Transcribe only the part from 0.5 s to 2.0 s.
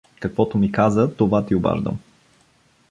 ми каза, това ти обаждам.